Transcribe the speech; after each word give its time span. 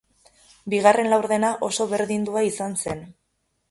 Bigarren 0.75 1.11
laurdena 1.13 1.53
oso 1.69 1.89
berdindua 1.95 2.47
izan 2.53 2.79
zen. 2.85 3.09